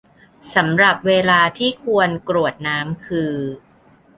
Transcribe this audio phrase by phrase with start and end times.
[0.55, 3.33] สำหรับเวลาที่ควรกรวดน้ำคือ